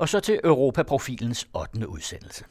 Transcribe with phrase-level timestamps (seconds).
[0.00, 1.88] Og så til Europaprofilens 8.
[1.88, 2.44] udsendelse.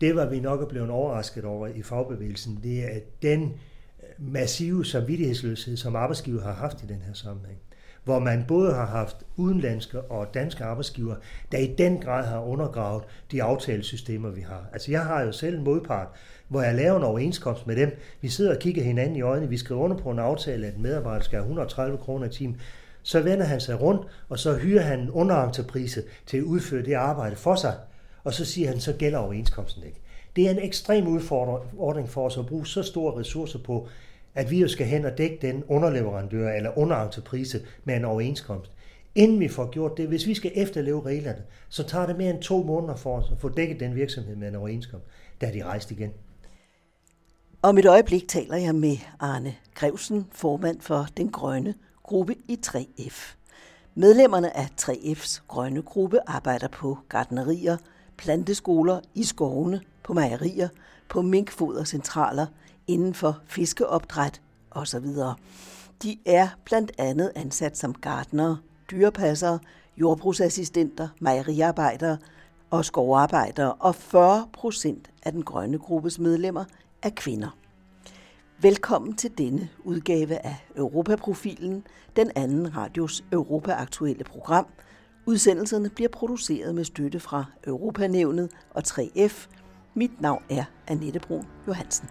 [0.00, 5.76] Det var vi nok blevet overrasket over i fagbevægelsen, det er den øh, massive samvittighedsløshed,
[5.76, 7.58] som arbejdsgiver har haft i den her sammenhæng
[8.04, 11.14] hvor man både har haft udenlandske og danske arbejdsgiver,
[11.52, 14.66] der i den grad har undergravet de aftalesystemer, vi har.
[14.72, 16.08] Altså jeg har jo selv en modpart,
[16.48, 17.98] hvor jeg laver en overenskomst med dem.
[18.20, 20.82] Vi sidder og kigger hinanden i øjnene, vi skriver under på en aftale, at en
[20.82, 22.60] medarbejder skal have 130 kroner i timen.
[23.04, 26.94] Så vender han sig rundt, og så hyrer han en underentreprise til at udføre det
[26.94, 27.74] arbejde for sig,
[28.24, 30.00] og så siger han, så gælder overenskomsten ikke.
[30.36, 33.88] Det er en ekstrem udfordring for os at bruge så store ressourcer på
[34.34, 38.70] at vi jo skal hen og dække den underleverandør eller underentreprise med en overenskomst.
[39.14, 42.42] Inden vi får gjort det, hvis vi skal efterleve reglerne, så tager det mere end
[42.42, 45.06] to måneder for os at få dækket den virksomhed med en overenskomst.
[45.40, 46.10] da de rejst igen.
[47.62, 53.34] Om et øjeblik taler jeg med Arne Grevsen, formand for den grønne gruppe i 3F.
[53.94, 57.76] Medlemmerne af 3F's grønne gruppe arbejder på gardnerier,
[58.16, 60.68] planteskoler, i skovene, på mejerier,
[61.08, 62.46] på minkfodercentraler–
[62.86, 65.06] inden for fiskeopdræt osv.
[66.02, 68.58] De er blandt andet ansat som gardnere,
[68.90, 69.58] dyrepassere,
[69.96, 72.18] jordbrugsassistenter, mejeriarbejdere
[72.70, 76.64] og skovarbejdere, og 40 procent af den grønne gruppes medlemmer
[77.02, 77.56] er kvinder.
[78.64, 84.66] Velkommen til denne udgave af Europaprofilen, den anden radios Europa-aktuelle program.
[85.26, 89.48] Udsendelserne bliver produceret med støtte fra Europanævnet og 3F.
[89.94, 92.08] Mit navn er Annette Brun Johansen.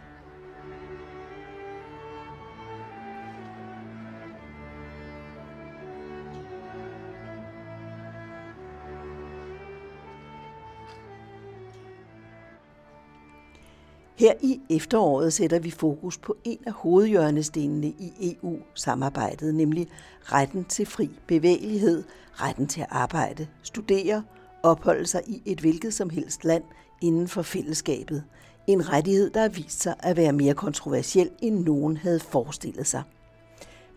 [14.16, 19.88] Her i efteråret sætter vi fokus på en af hovedhjørnestenene i EU-samarbejdet, nemlig
[20.22, 22.04] retten til fri bevægelighed,
[22.34, 24.24] retten til at arbejde, studere,
[24.64, 26.64] opholde sig i et hvilket som helst land
[27.02, 28.24] inden for fællesskabet.
[28.68, 33.04] En rettighed, der har vist sig at være mere kontroversiel, end nogen havde forestillet sig.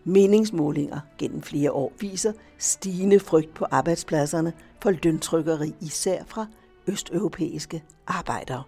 [0.03, 6.45] Meningsmålinger gennem flere år viser stigende frygt på arbejdspladserne for løntrykkeri, især fra
[6.87, 8.63] østeuropæiske arbejdere.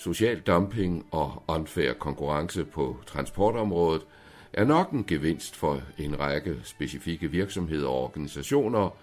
[0.00, 4.02] Social dumping og unfair konkurrence på transportområdet
[4.52, 8.96] er nok en gevinst for en række specifikke virksomheder og organisationer,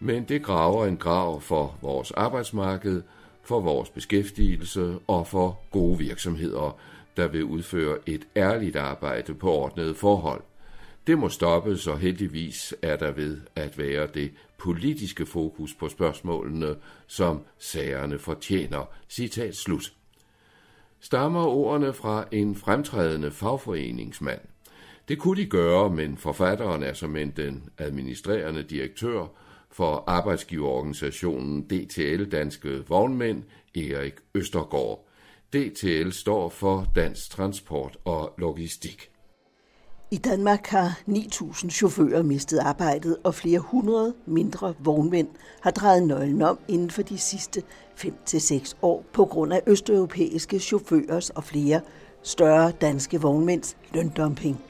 [0.00, 3.02] men det graver en grav for vores arbejdsmarked,
[3.42, 6.78] for vores beskæftigelse og for gode virksomheder,
[7.16, 10.42] der vil udføre et ærligt arbejde på ordnede forhold.
[11.06, 16.76] Det må stoppes, og heldigvis er der ved at være det politiske fokus på spørgsmålene,
[17.06, 18.88] som sagerne fortjener.
[19.08, 19.92] Citat slut
[21.02, 24.40] stammer ordene fra en fremtrædende fagforeningsmand.
[25.08, 29.26] Det kunne de gøre, men forfatteren er som den administrerende direktør
[29.70, 33.42] for arbejdsgiverorganisationen DTL Danske Vognmænd,
[33.74, 35.08] Erik Østergaard.
[35.52, 39.11] DTL står for Dansk Transport og Logistik.
[40.12, 45.28] I Danmark har 9.000 chauffører mistet arbejdet, og flere hundrede mindre vognmænd
[45.60, 47.62] har drejet nøglen om inden for de sidste
[47.96, 51.80] 5-6 år på grund af østeuropæiske chaufførers og flere
[52.22, 54.60] større danske vognmænds løndumping.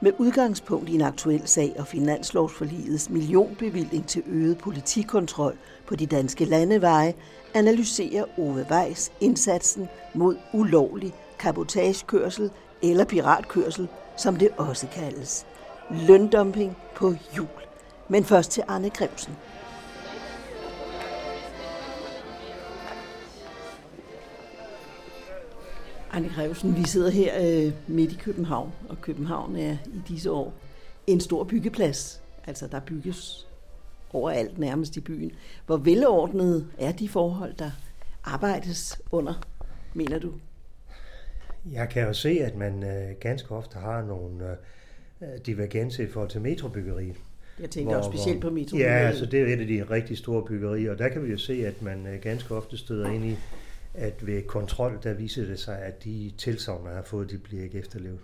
[0.00, 5.56] Med udgangspunkt i en aktuel sag og finanslovsforligets millionbevilling til øget politikontrol
[5.86, 7.14] på de danske landeveje,
[7.54, 12.50] analyserer Ove Weiss indsatsen mod ulovlig kabotagekørsel
[12.82, 13.88] eller piratkørsel
[14.20, 15.46] som det også kaldes.
[15.90, 17.48] Løndumping på jul.
[18.08, 19.36] Men først til Arne Grevsen.
[26.10, 30.52] Arne Grevsen, vi sidder her øh, midt i København, og København er i disse år
[31.06, 32.22] en stor byggeplads.
[32.46, 33.46] Altså, der bygges
[34.12, 35.32] overalt nærmest i byen.
[35.66, 37.70] Hvor velordnet er de forhold, der
[38.24, 39.34] arbejdes under,
[39.94, 40.32] mener du?
[41.72, 44.56] Jeg kan jo se, at man øh, ganske ofte har nogle
[45.22, 47.16] øh, divergenser i forhold til metrobyggeriet.
[47.60, 49.00] Jeg tænker hvor, også specielt på metrobyggeriet.
[49.00, 51.38] Ja, altså det er et af de rigtig store byggerier, og der kan vi jo
[51.38, 53.36] se, at man øh, ganske ofte støder ind i,
[53.94, 57.62] at ved kontrol, der viser det sig, at de tilsavn, man har fået, de bliver
[57.62, 58.18] ikke efterlevet.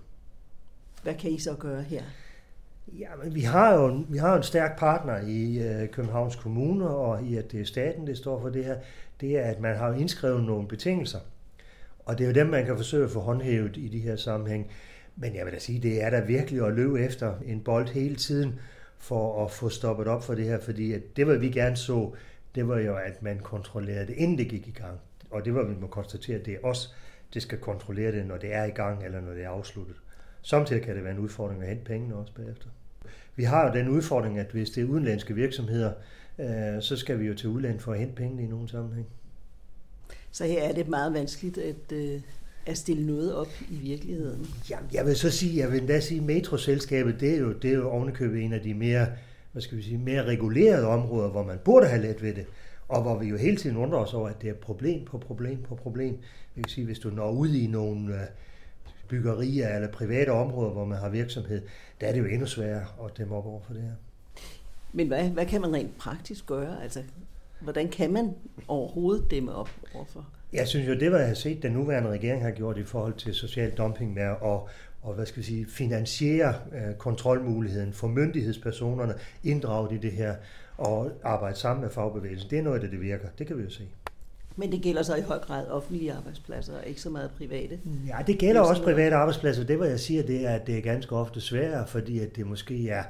[1.02, 2.02] Hvad kan I så gøre her?
[2.98, 6.88] Ja, men vi har jo vi har jo en stærk partner i øh, Københavns Kommune,
[6.88, 8.76] og i at det er staten, det står for det her,
[9.20, 11.18] det er, at man har indskrevet nogle betingelser,
[12.06, 14.70] og det er jo dem, man kan forsøge at få håndhævet i de her sammenhæng.
[15.16, 18.16] Men jeg vil da sige, det er da virkelig at løbe efter en bold hele
[18.16, 18.60] tiden
[18.98, 22.14] for at få stoppet op for det her, fordi at det, hvad vi gerne så,
[22.54, 25.00] det var jo, at man kontrollerede det, inden det gik i gang.
[25.30, 26.94] Og det var, vi må konstatere, at det er os,
[27.34, 29.96] det skal kontrollere det, når det er i gang, eller når det er afsluttet.
[30.42, 32.68] Samtidig kan det være en udfordring at hente pengene også bagefter.
[33.36, 35.92] vi har jo den udfordring, at hvis det er udenlandske virksomheder,
[36.38, 39.06] øh, så skal vi jo til udlandet for at hente pengene i nogen sammenhæng.
[40.36, 42.20] Så her er det meget vanskeligt at, øh,
[42.66, 44.46] at stille noget op i virkeligheden.
[44.70, 47.74] Jamen, jeg vil så sige, jeg vil endda sige, metroselskabet, det er jo, det er
[47.74, 49.06] jo ovenikøbet en af de mere,
[49.52, 52.46] hvad skal vi sige, mere regulerede områder, hvor man burde have let ved det.
[52.88, 55.62] Og hvor vi jo hele tiden undrer os over, at det er problem på problem
[55.62, 56.18] på problem.
[56.54, 58.26] Vi kan sige, hvis du når ud i nogle øh,
[59.08, 61.62] byggerier eller private områder, hvor man har virksomhed,
[62.00, 63.94] der er det jo endnu sværere at dæmme op over for det her.
[64.92, 66.82] Men hvad, hvad kan man rent praktisk gøre?
[66.82, 67.02] Altså,
[67.60, 68.34] hvordan kan man
[68.68, 70.26] overhovedet dæmme op overfor?
[70.52, 73.14] Jeg synes jo, det var jeg har set, den nuværende regering har gjort i forhold
[73.14, 74.60] til social dumping med at
[75.06, 79.14] og hvad skal vi sige, finansiere øh, kontrolmuligheden for myndighedspersonerne
[79.44, 80.34] inddraget i det her
[80.78, 82.50] og arbejde sammen med fagbevægelsen.
[82.50, 83.28] Det er noget af det, det virker.
[83.38, 83.88] Det kan vi jo se.
[84.56, 87.78] Men det gælder så i høj grad offentlige arbejdspladser, og ikke så meget private?
[88.06, 89.64] Ja, det gælder også private arbejdspladser.
[89.64, 92.46] Det, hvad jeg siger, det er, at det er ganske ofte sværere, fordi at det
[92.46, 93.02] måske er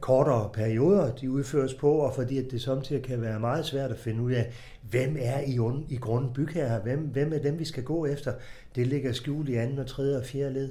[0.00, 3.98] kortere perioder, de udføres på, og fordi at det samtidig kan være meget svært at
[3.98, 4.52] finde ud af,
[4.90, 5.58] hvem er i,
[5.94, 8.32] i grunden bygherrer, hvem, hvem er dem, vi skal gå efter.
[8.74, 10.70] Det ligger skjult i anden og tredje og fjerde led.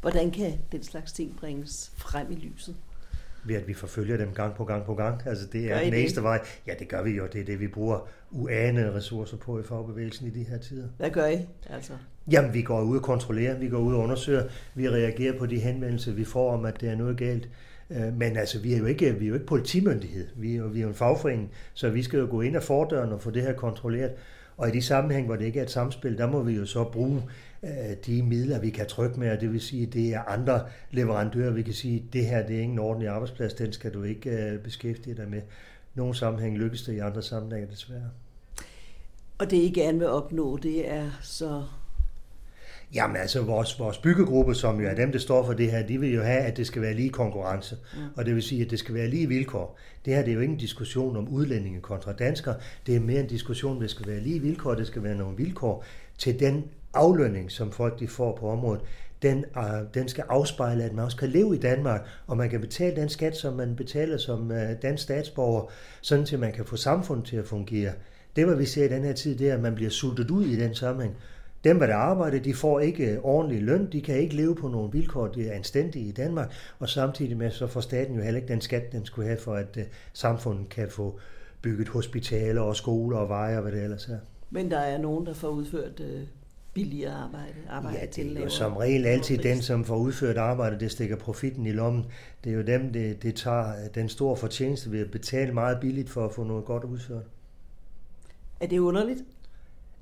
[0.00, 2.76] Hvordan kan den slags ting bringes frem i lyset?
[3.44, 5.20] ved at vi forfølger dem gang på gang på gang.
[5.26, 6.40] Altså det er den næste vej.
[6.66, 7.26] Ja, det gør vi jo.
[7.32, 10.88] Det er det, vi bruger uanede ressourcer på i fagbevægelsen i de her tider.
[10.96, 11.38] Hvad gør I
[11.70, 11.92] altså?
[12.30, 14.44] Jamen, vi går ud og kontrollerer, vi går ud og undersøger,
[14.74, 17.48] vi reagerer på de henvendelser, vi får om, at det er noget galt.
[17.90, 20.66] Øh, men altså, vi er jo ikke, vi er jo ikke politimyndighed, vi er jo,
[20.66, 23.30] vi er jo en fagforening, så vi skal jo gå ind af fordøren og få
[23.30, 24.12] det her kontrolleret.
[24.56, 26.84] Og i de sammenhæng, hvor det ikke er et samspil, der må vi jo så
[26.84, 27.22] bruge
[27.64, 31.50] Øh, de midler, vi kan trykke med, og det vil sige, det er andre leverandører,
[31.50, 34.58] vi kan sige, det her det er ikke ordentlig arbejdsplads, den skal du ikke øh,
[34.58, 35.42] beskæftige dig med.
[35.94, 38.10] Nogle sammenhæng lykkes det, i andre sammenhænge desværre.
[39.38, 41.64] Og det I gerne vil opnå, det er så
[42.94, 46.00] Jamen altså, vores, vores byggegruppe, som jo er dem, der står for det her, de
[46.00, 47.76] vil jo have, at det skal være lige konkurrence.
[47.94, 48.00] Mm.
[48.16, 49.78] Og det vil sige, at det skal være lige vilkår.
[50.04, 52.54] Det her det er jo ikke en diskussion om udlændinge kontra danskere.
[52.86, 54.74] Det er mere en diskussion, om det skal være lige vilkår.
[54.74, 55.84] Det skal være nogle vilkår
[56.18, 56.64] til den
[56.94, 58.82] aflønning, som folk de får på området,
[59.22, 59.64] den, uh,
[59.94, 63.08] den skal afspejle, at man også kan leve i Danmark, og man kan betale den
[63.08, 65.70] skat, som man betaler som uh, dansk statsborger,
[66.00, 67.92] sådan til man kan få samfundet til at fungere.
[68.36, 70.44] Det, hvad vi ser i den her tid, det er, at man bliver sultet ud
[70.44, 71.16] i den sammenhæng.
[71.64, 75.26] Dem, der arbejder, de får ikke ordentlig løn, de kan ikke leve på nogle vilkår,
[75.26, 78.60] de er anstændige i Danmark, og samtidig med, så får staten jo heller ikke den
[78.60, 79.82] skat, den skulle have for, at uh,
[80.12, 81.18] samfundet kan få
[81.62, 84.18] bygget hospitaler og skoler og veje og hvad det ellers er.
[84.50, 86.02] Men der er nogen, der får udført
[86.74, 90.80] billigere arbejde, arbejde ja, det er jo som regel altid den, som får udført arbejde,
[90.80, 92.04] det stikker profitten i lommen.
[92.44, 96.10] Det er jo dem, det, det tager den store fortjeneste ved at betale meget billigt
[96.10, 97.24] for at få noget godt udført.
[98.60, 99.20] Er det underligt?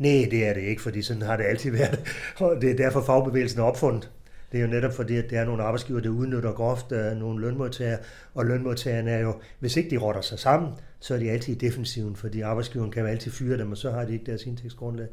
[0.03, 2.01] Nej, det er det ikke, fordi sådan har det altid været.
[2.37, 4.11] Og det er derfor fagbevægelsen er opfundet.
[4.53, 7.41] Det er jo netop fordi, at der er nogle arbejdsgiver, der udnytter groft uh, nogle
[7.41, 7.99] lønmodtagere,
[8.35, 11.59] og lønmodtagerne er jo, hvis ikke de rotter sig sammen, så er de altid i
[11.59, 15.07] defensiven, fordi arbejdsgiveren kan jo altid fyre dem, og så har de ikke deres indtægtsgrundlag.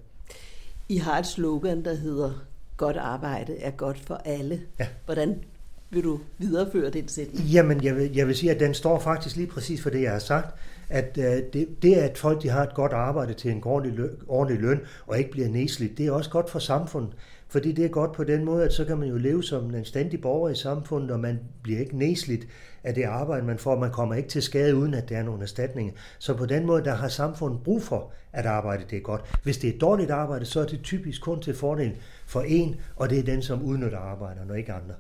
[0.90, 2.46] I har et slogan, der hedder,
[2.78, 4.62] godt arbejde er godt for alle.
[4.80, 4.88] Ja.
[5.06, 5.44] Hvordan
[5.92, 7.46] vil du videreføre den sætning?
[7.46, 10.12] Jamen, jeg vil, jeg vil sige, at den står faktisk lige præcis for det, jeg
[10.12, 10.56] har sagt.
[10.90, 14.18] At øh, det, det, at folk de har et godt arbejde til en ordentlig løn,
[14.28, 17.14] ordentlig løn og ikke bliver nedslidt, det er også godt for samfundet.
[17.48, 19.76] Fordi det er godt på den måde, at så kan man jo leve som en
[19.76, 22.48] anstændig borger i samfundet, og man bliver ikke nedslidt
[22.84, 23.80] af det arbejde, man får.
[23.80, 25.94] Man kommer ikke til skade, uden at der er nogen erstatninger.
[26.20, 29.22] Så på den måde, der har samfundet brug for, at arbejde det er godt.
[29.44, 32.76] Hvis det er et dårligt arbejde, så er det typisk kun til fordel for en,
[32.96, 34.94] og det er den, som udnytter arbejderne, og ikke andre.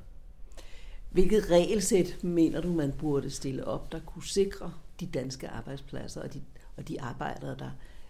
[1.11, 6.33] Hvilket regelsæt mener du, man burde stille op, der kunne sikre de danske arbejdspladser og
[6.33, 6.41] de,
[6.77, 7.69] og de arbejdere, der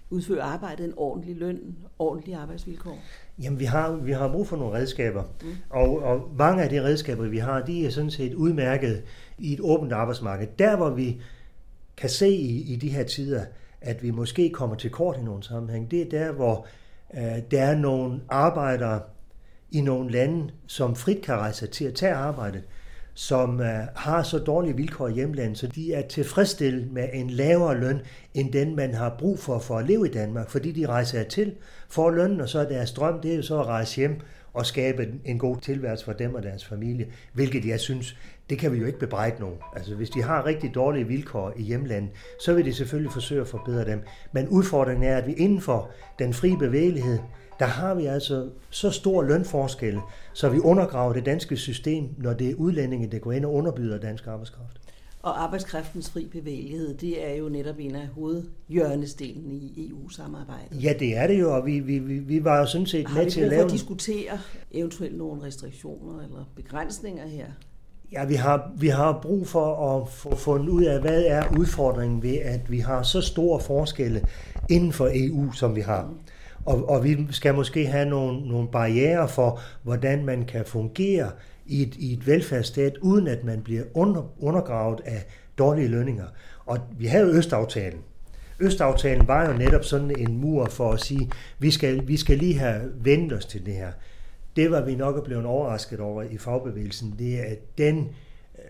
[0.10, 3.00] udfører arbejdet en ordentlig løn, ordentlige arbejdsvilkår?
[3.41, 5.56] Jamen, vi har, vi har brug for nogle redskaber, mm.
[5.70, 9.03] og, og mange af de redskaber, vi har, de er sådan set udmærket
[9.38, 10.48] i et åbent arbejdsmarked.
[10.60, 11.22] Der, hvor vi
[11.98, 13.46] kan se i, i de her tider,
[13.82, 16.68] at vi måske kommer til kort i nogle sammenhæng, det er der, hvor
[17.13, 19.01] øh, der er nogle arbejdere
[19.72, 22.63] i nogle lande, som frit kan rejse til at tage arbejdet,
[23.19, 27.79] som øh, har så dårlige vilkår i hjemlandet, så de er tilfredsstillet med en lavere
[27.79, 27.99] løn,
[28.33, 31.55] end den man har brug for for at leve i Danmark, fordi de rejser til,
[31.89, 34.19] for lønnen, og så er deres drøm, det er jo så at rejse hjem
[34.53, 38.17] og skabe en god tilværelse for dem og deres familie, hvilket jeg synes,
[38.49, 39.57] det kan vi jo ikke bebrejde nogen.
[39.75, 42.09] Altså hvis de har rigtig dårlige vilkår i hjemlandet,
[42.45, 44.01] så vil de selvfølgelig forsøge at forbedre dem.
[44.31, 47.19] Men udfordringen er, at vi inden for den frie bevægelighed,
[47.59, 49.99] der har vi altså så stor lønforskel,
[50.33, 53.97] så vi undergraver det danske system, når det er udlændinge, der går ind og underbyder
[53.97, 54.79] dansk arbejdskraft.
[55.21, 60.83] Og arbejdskraftens fri bevægelighed, det er jo netop en af hovedhjørnestenene i EU-samarbejdet.
[60.83, 63.31] Ja, det er det jo, og vi, vi, vi, vi var jo sådan set med
[63.31, 63.61] til at lave...
[63.61, 64.39] Har vi at diskutere
[64.71, 67.45] eventuelt nogle restriktioner eller begrænsninger her?
[68.11, 72.23] Ja, vi har, vi har brug for at få fundet ud af, hvad er udfordringen
[72.23, 74.21] ved, at vi har så store forskelle
[74.69, 76.13] inden for EU, som vi har.
[76.65, 81.31] Og, og vi skal måske have nogle, nogle barriere for, hvordan man kan fungere
[81.65, 85.25] i et, i et velfærdsstat, uden at man bliver under, undergravet af
[85.57, 86.25] dårlige lønninger.
[86.65, 87.99] Og vi havde jo Østaftalen.
[88.59, 92.59] Østaftalen var jo netop sådan en mur for at sige, vi skal, vi skal lige
[92.59, 93.91] have vendt os til det her.
[94.55, 98.09] Det var vi nok blevet overrasket over i fagbevægelsen, det er at den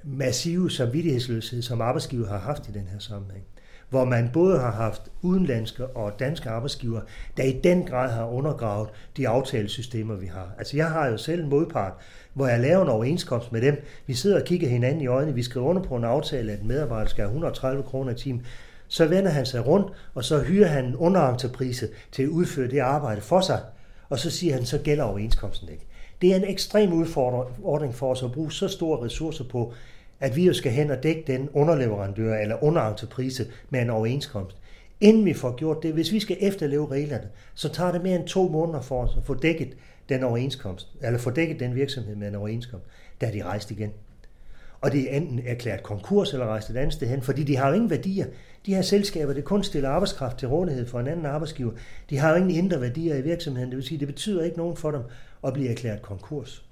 [0.04, 3.44] massive samvittighedsløshed, som arbejdsgiver har haft i den her sammenhæng
[3.90, 7.02] hvor man både har haft udenlandske og danske arbejdsgiver,
[7.38, 10.52] der i den grad har undergravet de aftalesystemer, vi har.
[10.58, 11.94] Altså jeg har jo selv en modpart,
[12.34, 13.84] hvor jeg laver en overenskomst med dem.
[14.08, 15.36] Vi sidder og kigger hinanden i øjnene.
[15.36, 18.46] Vi skriver under på en aftale, at en medarbejder skal have 130 kroner i timen.
[18.88, 22.80] Så vender han sig rundt, og så hyrer han en underentreprise til at udføre det
[22.80, 23.60] arbejde for sig.
[24.10, 25.86] Og så siger han, så gælder overenskomsten ikke.
[26.22, 29.74] Det er en ekstrem udfordring for os at bruge så store ressourcer på
[30.20, 34.58] at vi jo skal hen og dække den underleverandør eller underentreprise med en overenskomst.
[35.02, 38.28] Inden vi får gjort det, hvis vi skal efterleve reglerne, så tager det mere end
[38.28, 39.78] to måneder for os at få dækket
[40.10, 42.86] den overenskomst, eller få dækket den virksomhed med en overenskomst,
[43.22, 43.92] da er de rejst igen.
[44.82, 47.68] Og det er enten erklæret konkurs eller rejst et andet sted hen, fordi de har
[47.68, 48.26] jo ingen værdier.
[48.66, 51.72] De her selskaber, det kun stiller arbejdskraft til rådighed for en anden arbejdsgiver,
[52.10, 53.70] de har jo ingen indre værdier i virksomheden.
[53.70, 55.02] Det vil sige, det betyder ikke nogen for dem
[55.44, 56.66] at blive erklæret konkurs.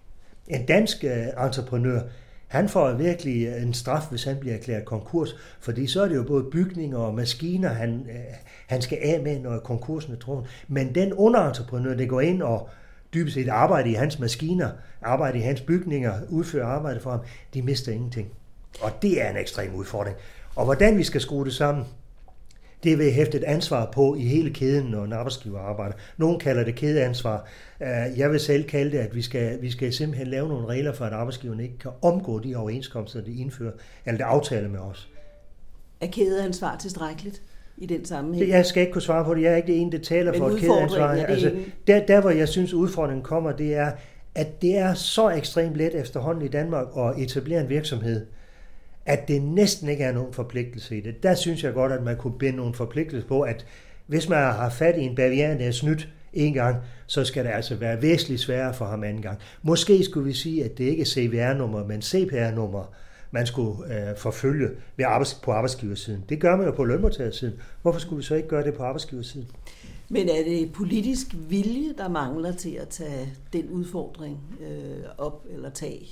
[0.48, 2.02] En dansk øh, entreprenør,
[2.48, 6.16] han får virkelig øh, en straf, hvis han bliver erklæret konkurs, fordi så er det
[6.16, 8.36] jo både bygninger og maskiner, han, øh,
[8.68, 10.66] han skal af med, når konkursen er truffet.
[10.68, 12.70] Men den underentreprenør, der går ind og
[13.14, 14.70] dybest set arbejder i hans maskiner,
[15.02, 17.20] arbejder i hans bygninger, udfører arbejde for ham,
[17.54, 18.28] de mister ingenting.
[18.82, 20.18] Og det er en ekstrem udfordring.
[20.56, 21.86] Og hvordan vi skal skrue det sammen,
[22.84, 25.96] det vil hæfte et ansvar på i hele kæden, når en arbejdsgiver arbejder.
[26.18, 27.48] Nogle kalder det kædeansvar.
[27.82, 30.94] Øh, jeg vil selv kalde det, at vi skal, vi skal simpelthen lave nogle regler
[30.94, 33.72] for, at arbejdsgiverne ikke kan omgå de overenskomster, de indfører,
[34.06, 35.10] eller det aftaler med os.
[36.02, 37.42] Er kædeansvar tilstrækkeligt?
[37.78, 38.50] i den sammenhæng?
[38.50, 39.42] Jeg skal ikke kunne svare på det.
[39.42, 41.08] Jeg er ikke det ene, der taler Men for et kædeansvar.
[41.08, 41.52] Altså,
[41.88, 43.92] der, der, hvor jeg synes, udfordringen kommer, det er,
[44.36, 48.26] at det er så ekstremt let efterhånden i Danmark at etablere en virksomhed,
[49.08, 51.24] at det næsten ikke er nogen forpligtelse i det.
[51.24, 53.66] Der synes jeg godt, at man kunne binde nogle forpligtelser på, at
[54.08, 56.76] hvis man har fat i en bavian, der er snydt en gang,
[57.08, 59.40] så skal det altså være væsentligt sværere for ham anden gang.
[59.62, 62.94] Måske skulle vi sige, at det ikke er CVR-nummer, men CPR-nummer,
[63.32, 66.24] man skulle øh, forfølge ved arbejds, på arbejdsgiversiden.
[66.30, 67.54] Det gør man jo på lønmodtagersiden.
[67.82, 69.48] Hvorfor skulle vi så ikke gøre det på arbejdsgiversiden?
[70.10, 75.70] Men er det politisk vilje, der mangler til at tage den udfordring øh, op eller
[75.70, 76.08] tage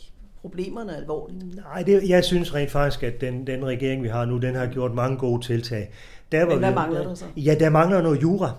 [0.46, 1.56] problemerne alvorligt?
[1.56, 4.66] Nej, det, jeg synes rent faktisk, at den, den regering, vi har nu, den har
[4.66, 5.90] gjort mange gode tiltag.
[6.32, 7.26] Der, men hvad vi, mangler der så?
[7.38, 8.52] Ja, der mangler noget jura.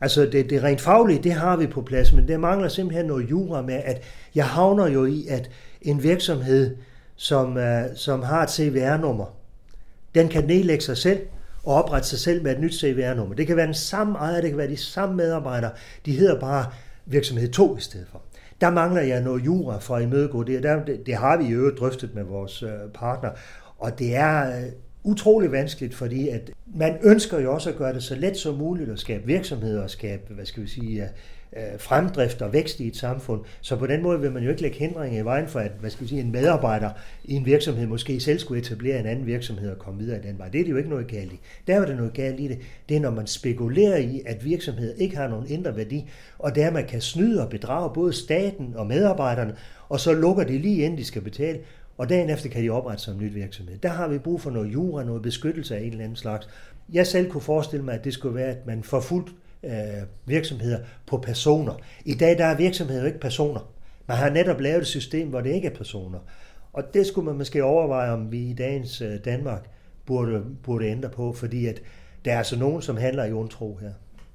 [0.00, 3.30] Altså det, det rent faglige, det har vi på plads, men der mangler simpelthen noget
[3.30, 4.02] jura med, at
[4.34, 5.50] jeg havner jo i, at
[5.82, 6.76] en virksomhed,
[7.16, 7.62] som, uh,
[7.96, 9.26] som har et CVR-nummer,
[10.14, 11.20] den kan nedlægge sig selv
[11.64, 13.34] og oprette sig selv med et nyt CVR-nummer.
[13.34, 15.70] Det kan være den samme ejer, det kan være de samme medarbejdere,
[16.06, 16.66] de hedder bare
[17.06, 18.22] virksomhed 2 i stedet for.
[18.60, 21.58] Der mangler jeg noget jura for at imødegå det, der, det, det har vi jo
[21.58, 23.30] øvrigt drøftet med vores øh, partner,
[23.78, 24.72] og det er øh,
[25.04, 28.90] utrolig vanskeligt, fordi at man ønsker jo også at gøre det så let som muligt
[28.90, 31.08] at skabe virksomheder og skabe, hvad skal vi sige, øh,
[31.56, 33.40] øh, fremdrift og vækst i et samfund.
[33.60, 35.90] Så på den måde vil man jo ikke lægge hindringer i vejen for, at hvad
[35.90, 36.90] skal vi sige, en medarbejder
[37.24, 40.38] i en virksomhed måske selv skulle etablere en anden virksomhed og komme videre i den
[40.38, 40.48] vej.
[40.48, 41.40] Det er det jo ikke noget galt i.
[41.66, 42.58] Der er det noget galt i det.
[42.88, 46.70] Det er, når man spekulerer i, at virksomheder ikke har nogen indre værdi, og der
[46.70, 49.56] man kan snyde og bedrage både staten og medarbejderne,
[49.88, 51.58] og så lukker de lige inden de skal betale,
[51.98, 53.78] og dagen efter kan de oprette sig en nyt virksomhed.
[53.78, 56.48] Der har vi brug for noget jura, noget beskyttelse af en eller anden slags.
[56.92, 59.32] Jeg selv kunne forestille mig, at det skulle være, at man får fuldt
[59.64, 59.72] øh,
[60.26, 61.74] virksomheder på personer.
[62.04, 63.72] I dag der er virksomheder ikke personer.
[64.06, 66.18] Man har netop lavet et system, hvor det ikke er personer.
[66.72, 69.70] Og det skulle man måske overveje, om vi i dagens øh, Danmark
[70.06, 71.82] burde, burde ændre på, fordi at
[72.24, 73.90] der er altså nogen, som handler i ondtro her.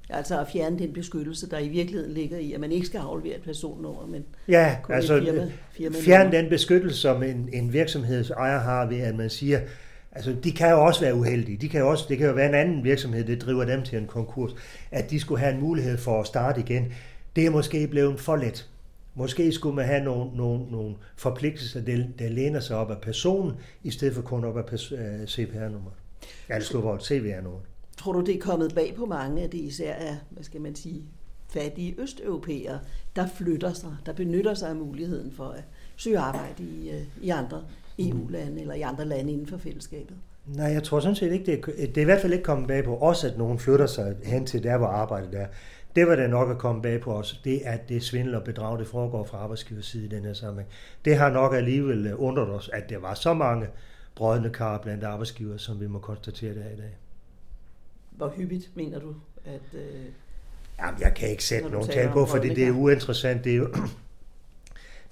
[0.09, 3.35] Altså at fjerne den beskyttelse, der i virkeligheden ligger i, at man ikke skal aflevere
[3.35, 8.85] et personnummer, men ja, altså firma, firma fjerne den beskyttelse, som en, en virksomhedsejer har
[8.85, 9.59] ved, at man siger,
[10.15, 11.57] altså de kan jo også være uheldige.
[11.57, 13.97] De kan jo også, det kan jo være en anden virksomhed, der driver dem til
[13.97, 14.51] en konkurs,
[14.91, 16.93] at de skulle have en mulighed for at starte igen.
[17.35, 18.69] Det er måske blevet for let.
[19.15, 23.53] Måske skulle man have nogle, nogle, nogle forpligtelser, der, der læner sig op af personen,
[23.83, 25.91] i stedet for kun op af øh, CPR-nummer.
[26.49, 27.59] Ja, det skulle være CVR-nummer.
[27.97, 30.75] Tror du, det er kommet bag på mange, at det især er, hvad skal man
[30.75, 31.03] sige,
[31.49, 32.79] fattige østeuropæere,
[33.15, 35.63] der flytter sig, der benytter sig af muligheden for at
[35.95, 37.63] søge arbejde i, øh, i andre
[37.99, 40.17] EU-lande eller i andre lande inden for fællesskabet?
[40.45, 42.67] Nej, jeg tror sådan set ikke, det er, det er i hvert fald ikke kommet
[42.67, 45.47] bag på os, at nogen flytter sig hen til der, hvor arbejdet er.
[45.95, 48.43] det var det nok at komme bag på os, det er, at det svindel og
[48.43, 50.69] bedrag, det foregår fra arbejdsgivers side i den her sammenhæng.
[51.05, 53.67] Det har nok alligevel undret os, at der var så mange
[54.15, 56.97] brødende kar blandt arbejdsgiver, som vi må konstatere det her i dag.
[58.11, 59.79] Hvor hyppigt mener du, at...
[59.79, 60.05] Øh,
[60.79, 63.43] Jamen, jeg kan ikke sætte nogen tal på, for det, det er uinteressant.
[63.43, 63.67] Det er jo,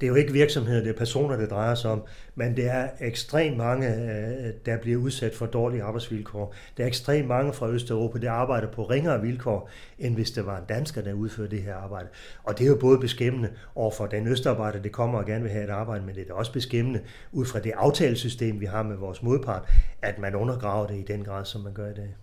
[0.04, 2.04] det er jo ikke virksomheder, det er personer, det drejer sig om,
[2.36, 6.54] men det er ekstremt mange, øh, der bliver udsat for dårlige arbejdsvilkår.
[6.78, 9.70] Der er ekstremt mange fra Østeuropa, der arbejder på ringere vilkår,
[10.00, 12.08] end hvis det var en dansker, der udførte det her arbejde.
[12.44, 15.52] Og det er jo både beskæmmende over for den østarbejder, det kommer og gerne vil
[15.52, 18.96] have et arbejde, men det er også beskæmmende ud fra det aftalesystem, vi har med
[18.96, 19.70] vores modpart,
[20.02, 22.16] at man undergraver det i den grad, som man gør i dag.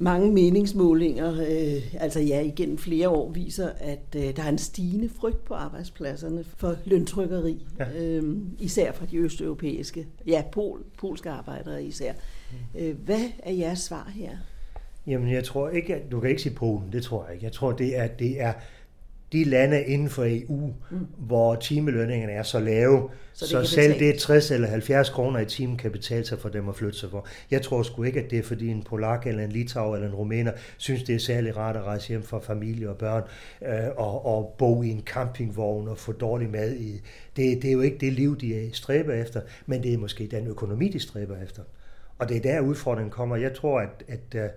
[0.00, 5.08] Mange meningsmålinger, øh, altså ja, igen flere år, viser, at øh, der er en stigende
[5.20, 8.04] frygt på arbejdspladserne for løntrykkeri, ja.
[8.04, 12.12] øh, især fra de østeuropæiske, ja, pol, polske arbejdere især.
[12.12, 12.80] Mm.
[12.80, 14.30] Øh, hvad er jeres svar her?
[15.06, 17.44] Jamen, jeg tror ikke, at du kan ikke sige Polen, det tror jeg ikke.
[17.44, 18.52] Jeg tror, det er, det er
[19.32, 21.06] de lande inden for EU, mm.
[21.18, 24.12] hvor timelønningerne er så lave, så, så selv betale.
[24.12, 27.10] det 60 eller 70 kroner i timen kan betale sig for dem at flytte sig
[27.10, 27.26] for.
[27.50, 30.14] Jeg tror sgu ikke, at det er fordi en polak eller en litau eller en
[30.14, 33.22] rumæner synes, det er særlig rart at rejse hjem for familie og børn
[33.62, 37.00] øh, og, og bo i en campingvogn og få dårlig mad i.
[37.36, 40.46] Det, det er jo ikke det liv, de stræber efter, men det er måske den
[40.46, 41.62] økonomi, de stræber efter.
[42.18, 43.36] Og det er der udfordringen kommer.
[43.36, 44.48] Jeg tror, at, at øh,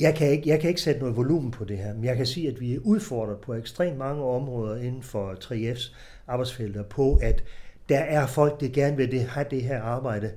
[0.00, 2.26] jeg kan, ikke, jeg kan ikke sætte noget volumen på det her, men jeg kan
[2.26, 5.94] sige, at vi er udfordret på ekstremt mange områder inden for 3F's
[6.26, 7.44] arbejdsfelter på, at
[7.88, 10.30] der er folk, der gerne vil det, have det her arbejde,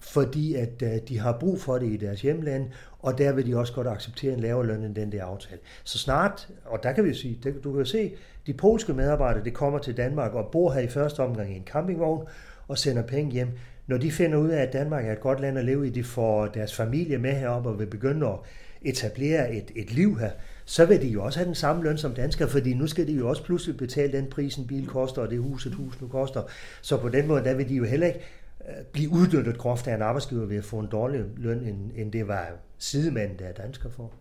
[0.00, 2.66] fordi at øh, de har brug for det i deres hjemland,
[2.98, 5.60] og der vil de også godt acceptere en lavere løn end den der aftale.
[5.84, 8.12] Så snart, og der kan vi sige, du kan se,
[8.46, 11.66] de polske medarbejdere, det kommer til Danmark og bor her i første omgang i en
[11.66, 12.26] campingvogn
[12.68, 13.48] og sender penge hjem.
[13.86, 16.04] Når de finder ud af, at Danmark er et godt land at leve i, de
[16.04, 18.38] får deres familie med heroppe og vil begynde at
[18.82, 20.30] etablere et, et liv her,
[20.64, 23.12] så vil de jo også have den samme løn som danskere, fordi nu skal de
[23.12, 26.08] jo også pludselig betale den pris, en bil koster, og det hus, et hus nu
[26.08, 26.42] koster.
[26.82, 28.20] Så på den måde, der vil de jo heller ikke
[28.68, 32.12] øh, blive udnyttet groft af en arbejdsgiver ved at få en dårlig løn, end, end
[32.12, 34.12] det var sidemanden, der er dansker for.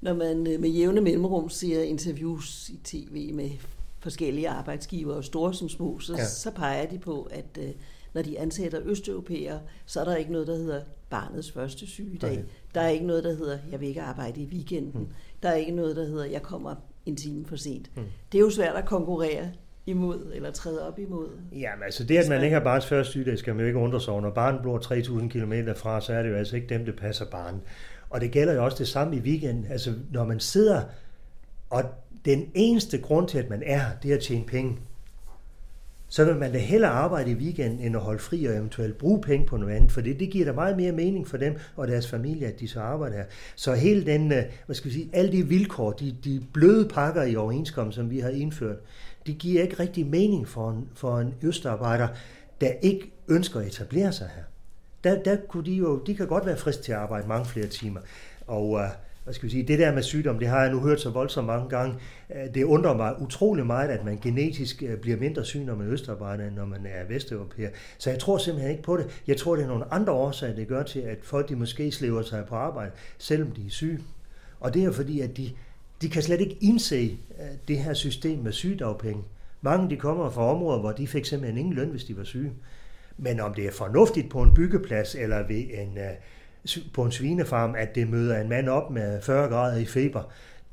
[0.00, 3.50] Når man øh, med jævne mellemrum ser interviews i tv med
[4.06, 6.24] forskellige arbejdsgivere, store som små, så, ja.
[6.24, 7.68] så peger de på, at øh,
[8.14, 12.30] når de ansætter østeuropæere, så er der ikke noget, der hedder barnets første sygedag.
[12.30, 12.42] Okay.
[12.74, 14.92] Der er ikke noget, der hedder, jeg vil ikke arbejde i weekenden.
[14.92, 15.08] Hmm.
[15.42, 16.74] Der er ikke noget, der hedder, jeg kommer
[17.06, 17.90] en time for sent.
[17.94, 18.04] Hmm.
[18.32, 19.50] Det er jo svært at konkurrere
[19.86, 21.28] imod, eller træde op imod.
[21.52, 24.00] Jamen altså det, at man ikke har barns første sygedag, skal man jo ikke undre
[24.00, 24.22] sig over.
[24.22, 27.24] Når barnet bor 3.000 km fra, så er det jo altså ikke dem, der passer
[27.24, 27.60] barnet.
[28.10, 29.66] Og det gælder jo også det samme i weekenden.
[29.70, 30.82] Altså når man sidder,
[31.70, 31.82] og
[32.24, 34.78] den eneste grund til, at man er, det er at tjene penge
[36.08, 39.20] så vil man da hellere arbejde i weekenden, end at holde fri og eventuelt bruge
[39.20, 41.88] penge på noget andet, for det, det giver da meget mere mening for dem og
[41.88, 43.24] deres familie, at de så arbejder her.
[43.56, 47.22] Så hele den, øh, hvad skal vi sige, alle de vilkår, de, de bløde pakker
[47.22, 48.76] i overenskomst, som vi har indført,
[49.26, 52.08] de giver ikke rigtig mening for en, for en østarbejder,
[52.60, 54.42] der ikke ønsker at etablere sig her.
[55.04, 57.66] Der, der kunne de jo, de kan godt være frist til at arbejde mange flere
[57.66, 58.00] timer.
[58.46, 58.80] Og uh,
[59.26, 61.46] hvad skal vi sige, det der med sygdom, det har jeg nu hørt så voldsomt
[61.46, 61.94] mange gange.
[62.34, 65.86] Øh, det undrer mig utrolig meget, at man genetisk øh, bliver mindre syg, når man
[65.86, 67.70] er østarbejder, end når man er vesteuropæer.
[67.98, 69.22] Så jeg tror simpelthen ikke på det.
[69.26, 72.22] Jeg tror, det er nogle andre årsager, det gør til, at folk de måske slæver
[72.22, 73.98] sig på arbejde, selvom de er syge.
[74.60, 75.50] Og det er fordi, at de,
[76.02, 79.22] de kan slet ikke indse øh, det her system med sygedagpenge.
[79.60, 82.52] Mange de kommer fra områder, hvor de fik simpelthen ingen løn, hvis de var syge.
[83.18, 85.98] Men om det er fornuftigt på en byggeplads eller ved en,
[86.94, 90.22] på en svinefarm, at det møder en mand op med 40 grader i feber,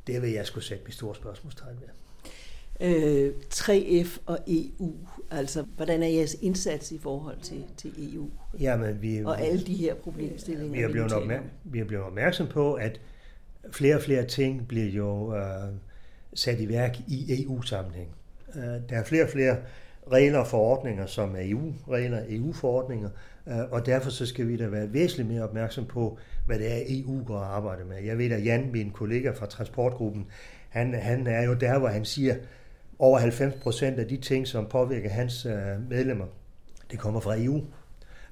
[0.07, 1.87] det vil jeg skulle sætte mit store spørgsmålstegn ved.
[2.81, 4.93] Øh, 3F og EU,
[5.31, 8.29] altså hvordan er jeres indsats i forhold til, til EU?
[8.59, 12.47] Jamen, vi, og alle de her problemstillinger, vi er blevet, opmær- vi er blevet opmærksom
[12.47, 13.01] på, at
[13.71, 15.43] flere og flere ting bliver jo øh,
[16.33, 18.09] sat i værk i EU-sammenhæng.
[18.55, 19.57] Øh, der er flere og flere
[20.11, 24.67] regler og forordninger, som er EU-regler, EU-forordninger, øh, Øh, og derfor så skal vi da
[24.67, 28.03] være væsentligt mere opmærksom på, hvad det er, EU går og arbejder med.
[28.03, 30.25] Jeg ved, at Jan, min kollega fra transportgruppen,
[30.69, 32.35] han, han er jo der, hvor han siger,
[32.99, 36.25] over 90 procent af de ting, som påvirker hans øh, medlemmer,
[36.91, 37.61] det kommer fra EU.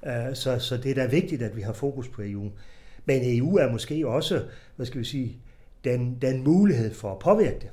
[0.06, 2.50] Øh, så, så det er da vigtigt, at vi har fokus på EU.
[3.04, 4.44] Men EU er måske også,
[4.76, 5.36] hvad skal vi sige,
[5.84, 7.70] den, den mulighed for at påvirke det.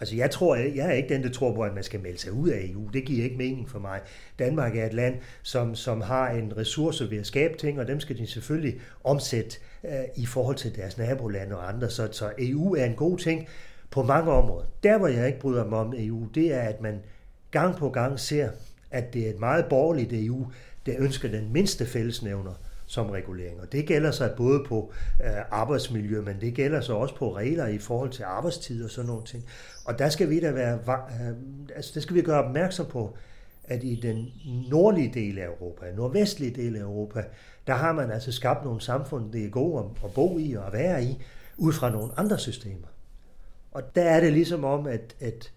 [0.00, 2.32] Altså jeg tror, jeg er ikke den, der tror på, at man skal melde sig
[2.32, 2.88] ud af EU.
[2.92, 4.00] Det giver ikke mening for mig.
[4.38, 8.00] Danmark er et land, som, som har en ressource ved at skabe ting, og dem
[8.00, 11.90] skal de selvfølgelig omsætte øh, i forhold til deres nabolande og andre.
[11.90, 13.48] Så, så EU er en god ting
[13.90, 14.66] på mange områder.
[14.82, 17.00] Der, hvor jeg ikke bryder mig om EU, det er, at man
[17.50, 18.50] gang på gang ser,
[18.90, 20.46] at det er et meget borgerligt EU,
[20.86, 22.54] der ønsker den mindste fællesnævner
[22.90, 23.60] som regulering.
[23.60, 24.92] Og det gælder sig både på
[25.24, 29.08] øh, arbejdsmiljø, men det gælder sig også på regler i forhold til arbejdstid og sådan
[29.08, 29.44] nogle ting.
[29.90, 31.36] Og der skal vi da være, øh,
[31.76, 33.16] altså der skal vi gøre opmærksom på,
[33.64, 34.32] at i den
[34.70, 37.24] nordlige del af Europa, nordvestlige del af Europa,
[37.66, 40.72] der har man altså skabt nogle samfund, det er gode at bo i og at
[40.72, 41.18] være i,
[41.56, 42.86] ud fra nogle andre systemer.
[43.72, 45.52] Og der er det ligesom om, at, at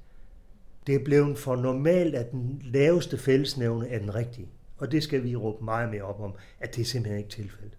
[0.87, 4.47] det er blevet for normalt, at den laveste fællesnævne er den rigtige.
[4.77, 7.77] Og det skal vi råbe meget mere op om, at det er simpelthen ikke tilfældet.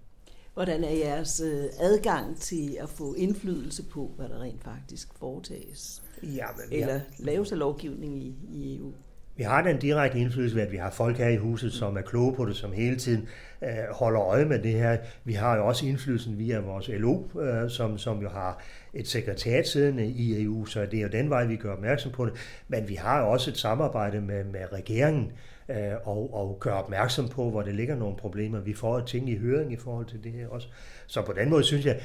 [0.55, 6.04] Hvordan er jeres øh, adgang til at få indflydelse på, hvad der rent faktisk foretages?
[6.23, 8.93] Ja, men, Eller laves af lovgivning i, i EU?
[9.37, 12.01] Vi har den direkte indflydelse ved, at vi har folk her i huset, som er
[12.01, 13.29] kloge på det, som hele tiden
[13.63, 14.97] øh, holder øje med det her.
[15.25, 18.63] Vi har jo også indflydelsen via vores LO, øh, som, som jo har
[18.95, 22.27] et sekretariat siddende i EU, så det er jo den vej, vi gør opmærksom på
[22.27, 22.33] det.
[22.69, 25.33] Men vi har jo også et samarbejde med, med regeringen,
[25.69, 28.61] øh, og, og gør opmærksom på, hvor det ligger nogle problemer.
[28.61, 30.69] Vi får ting i høring i forhold til det her også.
[31.07, 32.01] Så på den måde synes jeg,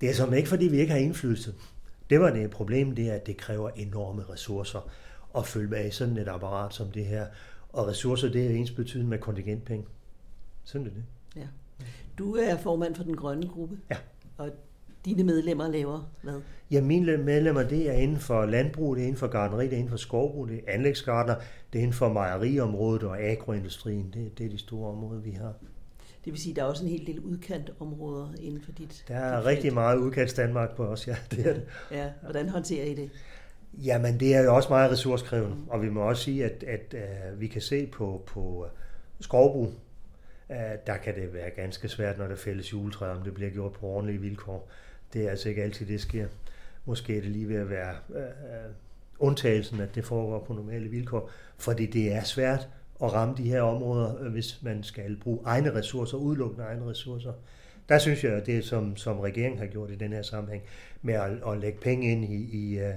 [0.00, 1.52] det er som ikke, fordi vi ikke har indflydelse.
[2.10, 4.90] Det var det et problem, det er, at det kræver enorme ressourcer
[5.36, 7.26] at følge med i sådan et apparat som det her.
[7.72, 9.86] Og ressourcer, det er ens betydende med kontingentpenge.
[10.64, 11.04] Sådan er det.
[11.36, 11.46] Ja.
[12.18, 13.78] Du er formand for den grønne gruppe.
[13.90, 13.96] Ja.
[14.38, 14.50] Og
[15.04, 16.40] dine medlemmer laver hvad?
[16.70, 19.76] Ja, mine medlemmer, det er inden for landbrug, det er inden for gardneri, det er
[19.76, 21.34] inden for skovbrug, det er anlægsgardner,
[21.72, 24.10] det er inden for mejeriområdet og agroindustrien.
[24.14, 25.54] Det, det er de store områder, vi har.
[26.24, 29.04] Det vil sige, at der er også en hel del udkantområder inden for dit...
[29.08, 29.74] Der er dit rigtig felt.
[29.74, 31.16] meget udkants Danmark på os, ja.
[31.30, 31.66] Det er det.
[31.90, 33.10] Ja, hvordan håndterer I det?
[33.74, 35.68] Jamen, det er jo også meget ressourcekrævende, mm.
[35.68, 36.94] og vi må også sige, at, at
[37.32, 38.66] uh, vi kan se på, på uh,
[39.20, 39.72] skovbrug,
[40.48, 40.56] uh,
[40.86, 43.86] der kan det være ganske svært, når der fældes juletræer, om det bliver gjort på
[43.86, 44.70] ordentlige vilkår.
[45.12, 46.26] Det er altså ikke altid, det sker.
[46.84, 48.16] Måske er det lige ved at være uh,
[49.18, 52.68] undtagelsen, at det foregår på normale vilkår, fordi det er svært
[53.02, 57.32] at ramme de her områder, øh, hvis man skal bruge egne ressourcer, udelukkende egne ressourcer.
[57.88, 60.62] Der synes jeg, at det, som, som regeringen har gjort i den her sammenhæng,
[61.02, 62.94] med at, at lægge penge ind i, i øh,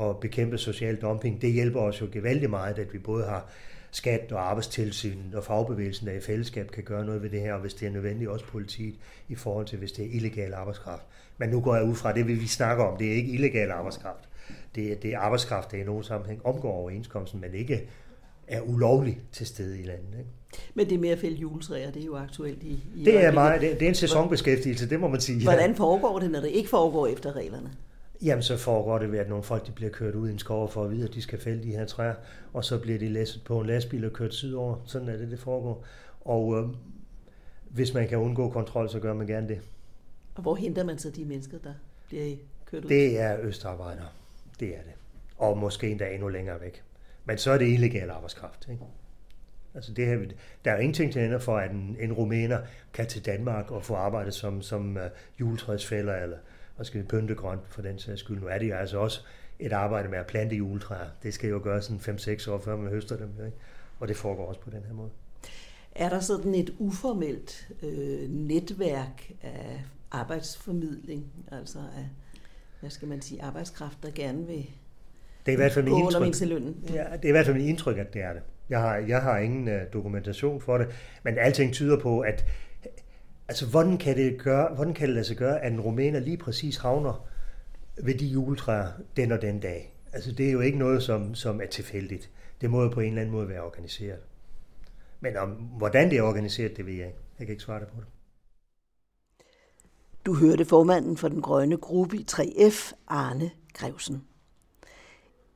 [0.00, 3.48] at bekæmpe social dumping, det hjælper os jo gevaldigt meget, at vi både har
[3.90, 7.60] skat og arbejdstilsynet og fagbevægelsen, der i fællesskab kan gøre noget ved det her, og
[7.60, 8.94] hvis det er nødvendigt også politiet
[9.28, 11.02] i forhold til, hvis det er illegal arbejdskraft.
[11.38, 14.28] Men nu går jeg ud fra, det vi snakker om, det er ikke illegal arbejdskraft.
[14.74, 17.88] Det er, det er arbejdskraft, der i nogen sammenhæng omgår overenskomsten, men ikke
[18.48, 20.18] er ulovlig til stede i landet.
[20.18, 20.30] Ikke?
[20.74, 23.60] Men det med at fælde juletræer, det er jo aktuelt i, i Det er, meget,
[23.60, 25.42] det, det er en sæsonbeskæftigelse, det må man sige.
[25.42, 27.72] Hvordan foregår det, når det ikke foregår efter reglerne?
[28.22, 30.70] Jamen, så foregår det ved, at nogle folk de bliver kørt ud i en skov
[30.70, 32.14] for at vide, at de skal fælde de her træer,
[32.52, 34.76] og så bliver de læsset på en lastbil og kørt sydover.
[34.84, 35.84] Sådan er det, det foregår.
[36.20, 36.68] Og øh,
[37.70, 39.60] hvis man kan undgå kontrol, så gør man gerne det.
[40.34, 41.72] Og hvor henter man så de mennesker, der
[42.08, 42.88] bliver kørt ud?
[42.88, 44.08] Det er østarbejdere.
[44.60, 44.92] Det er det.
[45.36, 46.82] Og måske endda endnu længere væk.
[47.26, 48.68] Men så er det illegal arbejdskraft.
[48.70, 48.84] Ikke?
[49.74, 50.18] Altså det her,
[50.64, 52.58] der er jo ingenting til ender for, at en, en rumæner
[52.92, 55.02] kan til Danmark og få arbejde som, som uh,
[55.40, 56.36] juletræsfælder eller
[56.76, 58.40] og skal vi pynte grønt for den sags skyld.
[58.40, 59.20] Nu er det jo altså også
[59.58, 61.08] et arbejde med at plante juletræer.
[61.22, 63.30] Det skal jo gøres sådan 5-6 år, før man høster dem.
[63.46, 63.56] Ikke?
[64.00, 65.10] Og det foregår også på den her måde.
[65.94, 72.08] Er der sådan et uformelt øh, netværk af arbejdsformidling, altså af,
[72.80, 74.66] hvad skal man sige, arbejdskraft, der gerne vil
[75.46, 76.34] det er i hvert fald min indtryk.
[76.94, 78.42] Ja, det er i hvert fald min indtryk, at det er det.
[78.70, 80.88] Jeg har, jeg har ingen uh, dokumentation for det,
[81.22, 82.44] men alting tyder på, at
[83.48, 86.36] Altså, hvordan kan det, gøre, hvordan kan det lade sig gøre, at en rumæner lige
[86.36, 87.28] præcis havner
[88.02, 89.94] ved de juletræer den og den dag?
[90.12, 92.30] Altså, det er jo ikke noget, som, som er tilfældigt.
[92.60, 94.18] Det må jo på en eller anden måde være organiseret.
[95.20, 97.18] Men om, hvordan det er organiseret, det ved jeg ikke.
[97.38, 98.06] Jeg kan ikke svare dig på det.
[100.26, 104.22] Du hørte formanden for den grønne gruppe i 3F, Arne Grevsen.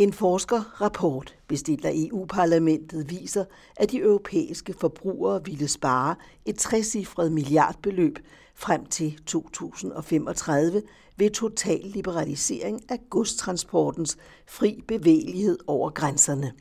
[0.00, 3.44] En forskerrapport bestilt af EU-parlamentet viser,
[3.76, 6.14] at de europæiske forbrugere ville spare
[6.46, 8.18] et trecifret milliardbeløb
[8.54, 10.82] frem til 2035
[11.16, 16.52] ved total liberalisering af godstransportens fri bevægelighed over grænserne.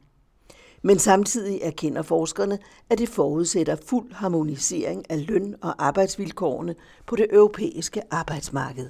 [0.82, 6.75] Men samtidig erkender forskerne, at det forudsætter fuld harmonisering af løn- og arbejdsvilkårene
[7.08, 8.89] på det europæiske arbejdsmarked.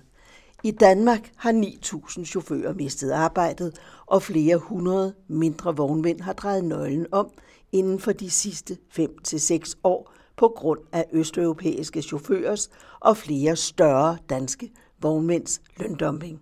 [0.63, 7.06] I Danmark har 9.000 chauffører mistet arbejdet, og flere hundrede mindre vognmænd har drejet nøglen
[7.12, 7.30] om
[7.72, 12.69] inden for de sidste 5-6 år på grund af østeuropæiske chaufførers
[13.00, 16.41] og flere større danske vognmænds løndumping.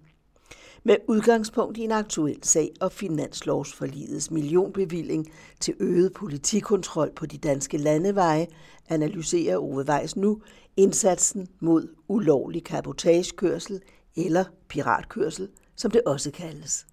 [0.83, 5.27] Med udgangspunkt i en aktuel sag og finanslovsforligets millionbevilling
[5.59, 8.47] til øget politikontrol på de danske landeveje,
[8.89, 10.41] analyserer Ove Weiss nu
[10.77, 13.81] indsatsen mod ulovlig kabotagekørsel
[14.17, 16.87] eller piratkørsel, som det også kaldes.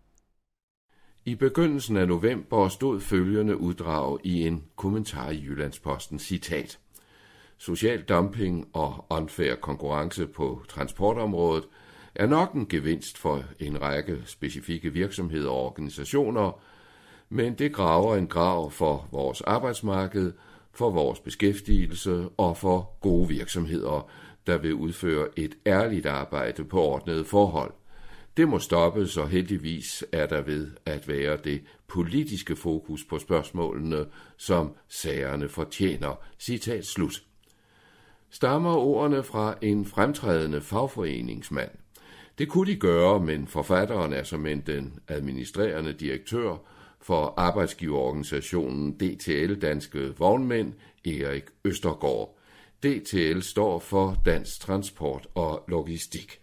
[1.27, 6.79] I begyndelsen af november stod følgende uddrag i en kommentar i Jyllandsposten, citat.
[7.59, 11.65] social dumping og unfair konkurrence på transportområdet
[12.15, 16.61] er nok en gevinst for en række specifikke virksomheder og organisationer,
[17.29, 20.33] men det graver en grav for vores arbejdsmarked,
[20.73, 24.11] for vores beskæftigelse og for gode virksomheder,
[24.47, 27.73] der vil udføre et ærligt arbejde på ordnede forhold.
[28.37, 34.07] Det må stoppes, og heldigvis er der ved at være det politiske fokus på spørgsmålene,
[34.37, 36.21] som sagerne fortjener.
[36.39, 37.23] Citat slut.
[38.31, 41.71] Stammer ordene fra en fremtrædende fagforeningsmand.
[42.39, 46.57] Det kunne de gøre, men forfatteren er som en den administrerende direktør
[47.01, 50.73] for arbejdsgiverorganisationen DTL Danske Vognmænd,
[51.05, 52.39] Erik Østergaard.
[52.83, 56.41] DTL står for Dansk Transport og Logistik.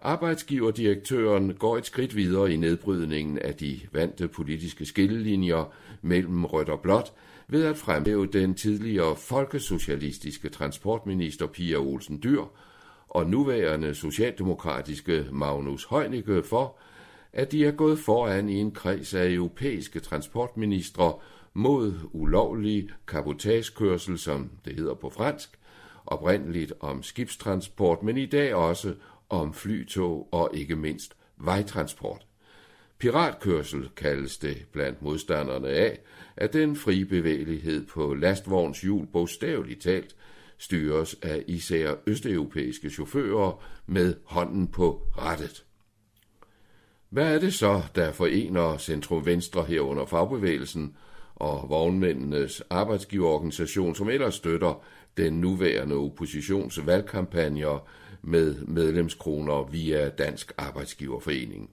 [0.00, 6.80] Arbejdsgiverdirektøren går et skridt videre i nedbrydningen af de vante politiske skillelinjer mellem rødt og
[6.80, 7.12] blåt
[7.48, 12.42] ved at fremhæve den tidligere folkesocialistiske transportminister Pia Olsen Dyr
[13.08, 16.76] og nuværende socialdemokratiske Magnus Heunicke for,
[17.32, 21.14] at de er gået foran i en kreds af europæiske transportministre
[21.58, 25.58] mod ulovlig kabotagekørsel, som det hedder på fransk,
[26.06, 28.94] oprindeligt om skibstransport, men i dag også
[29.28, 32.26] om flytog og ikke mindst vejtransport.
[32.98, 36.00] Piratkørsel kaldes det blandt modstanderne af,
[36.36, 40.16] at den frie bevægelighed på lastvogns hjul bogstaveligt talt
[40.58, 45.64] styres af især østeuropæiske chauffører med hånden på rettet.
[47.10, 50.96] Hvad er det så, der forener centrum-venstre herunder fagbevægelsen
[51.38, 54.82] og vognmændenes arbejdsgiverorganisation, som ellers støtter
[55.16, 57.88] den nuværende oppositions valgkampagner
[58.22, 61.70] med medlemskroner via Dansk Arbejdsgiverforening.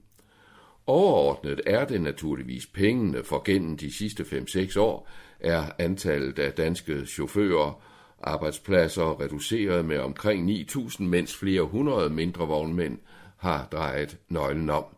[0.86, 5.08] Overordnet er det naturligvis pengene, for gennem de sidste 5-6 år
[5.40, 7.82] er antallet af danske chauffører
[8.22, 12.98] arbejdspladser reduceret med omkring 9.000, mens flere hundrede mindre vognmænd
[13.36, 14.95] har drejet nøglen om.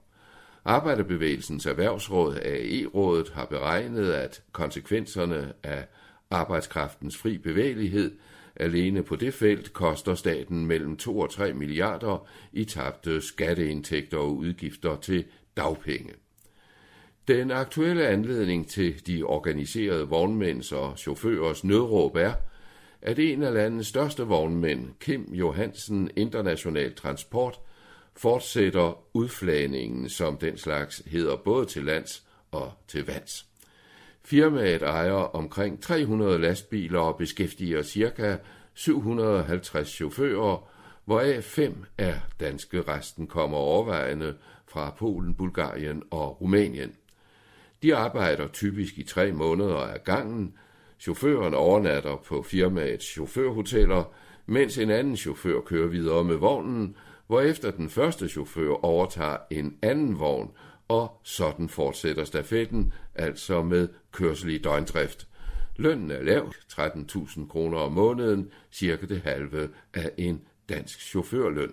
[0.69, 5.87] Arbejderbevægelsens erhvervsråd AE-rådet har beregnet, at konsekvenserne af
[6.31, 8.19] arbejdskraftens fri bevægelighed
[8.57, 14.37] alene på det felt koster staten mellem 2 og 3 milliarder i tabte skatteindtægter og
[14.37, 15.25] udgifter til
[15.57, 16.13] dagpenge.
[17.29, 22.33] Den aktuelle anledning til de organiserede vognmænds og chaufførers nødråb er,
[23.03, 27.61] at en af landets største vognmænd, Kim Johansen International Transport,
[28.19, 33.47] fortsætter udflagningen, som den slags hedder både til lands og til vands.
[34.23, 38.39] Firmaet ejer omkring 300 lastbiler og beskæftiger ca.
[38.75, 40.71] 750 chauffører,
[41.05, 44.35] hvoraf fem er danske, resten kommer overvejende
[44.67, 46.93] fra Polen, Bulgarien og Rumænien.
[47.83, 50.55] De arbejder typisk i tre måneder af gangen.
[51.01, 54.05] Chaufføren overnatter på firmaets chaufførhoteller,
[54.47, 56.97] mens en anden chauffør kører videre med vognen,
[57.29, 60.51] hvorefter den første chauffør overtager en anden vogn,
[60.89, 65.29] og sådan fortsætter stafetten, altså med kørsel i døgndrift.
[65.77, 71.73] Lønnen er lav, 13.000 kroner om måneden, cirka det halve af en dansk chaufførløn.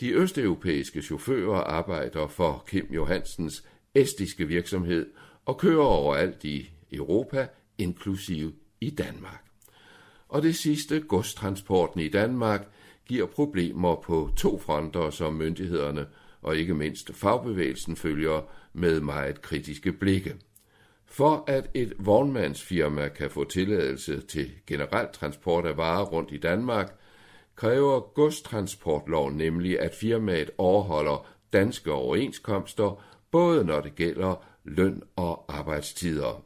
[0.00, 5.06] De østeuropæiske chauffører arbejder for Kim Johansens estiske virksomhed
[5.44, 9.44] og kører overalt i Europa, inklusive i Danmark.
[10.28, 12.68] Og det sidste, godstransporten i Danmark,
[13.06, 16.06] giver problemer på to fronter, som myndighederne
[16.42, 20.36] og ikke mindst fagbevægelsen følger med meget kritiske blikke.
[21.06, 26.96] For at et vognmandsfirma kan få tilladelse til generelt transport af varer rundt i Danmark,
[27.56, 36.42] kræver godstransportloven nemlig, at firmaet overholder danske overenskomster, både når det gælder løn og arbejdstider.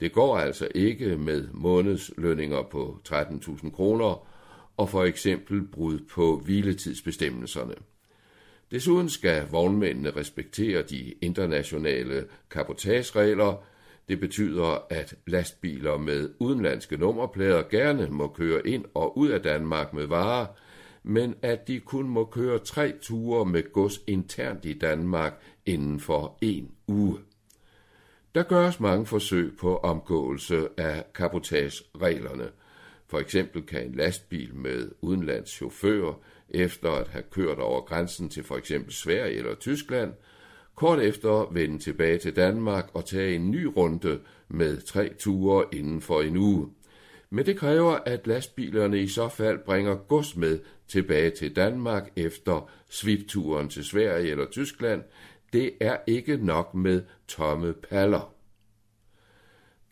[0.00, 4.26] Det går altså ikke med månedslønninger på 13.000 kroner
[4.78, 7.74] og for eksempel brud på hviletidsbestemmelserne.
[8.70, 13.64] Desuden skal vognmændene respektere de internationale kapotageregler,
[14.08, 19.92] det betyder, at lastbiler med udenlandske nummerplader gerne må køre ind og ud af Danmark
[19.92, 20.46] med varer,
[21.02, 26.38] men at de kun må køre tre ture med gods internt i Danmark inden for
[26.42, 27.18] en uge.
[28.34, 32.48] Der gøres mange forsøg på omgåelse af kapotagereglerne.
[33.08, 36.12] For eksempel kan en lastbil med udenlands chauffør,
[36.48, 40.12] efter at have kørt over grænsen til for eksempel Sverige eller Tyskland,
[40.74, 46.00] kort efter vende tilbage til Danmark og tage en ny runde med tre ture inden
[46.00, 46.68] for en uge.
[47.30, 52.70] Men det kræver, at lastbilerne i så fald bringer gods med tilbage til Danmark efter
[52.90, 55.02] svipturen til Sverige eller Tyskland.
[55.52, 58.34] Det er ikke nok med tomme paller.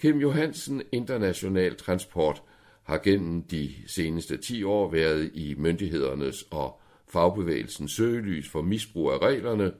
[0.00, 2.42] Kim Johansen International Transport
[2.86, 9.18] har gennem de seneste 10 år været i myndighedernes og fagbevægelsens søgelys for misbrug af
[9.18, 9.72] reglerne,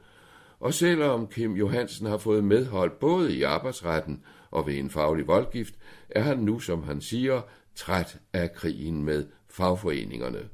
[0.61, 5.75] og selvom Kim Johansen har fået medhold både i arbejdsretten og ved en faglig voldgift,
[6.09, 7.41] er han nu, som han siger,
[7.75, 10.49] træt af krigen med fagforeningerne,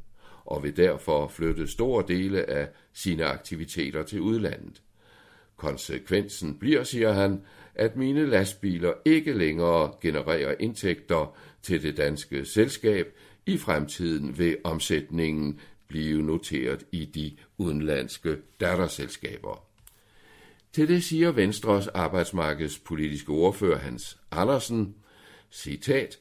[0.45, 4.83] og vil derfor flytte store dele af sine aktiviteter til udlandet.
[5.57, 7.43] Konsekvensen bliver, siger han,
[7.75, 13.17] at mine lastbiler ikke længere genererer indtægter til det danske selskab.
[13.47, 19.65] I fremtiden vil omsætningen blive noteret i de udenlandske datterselskaber.
[20.73, 24.95] Til det siger Venstres arbejdsmarkedspolitiske ordfører Hans Andersen,
[25.51, 26.19] citat,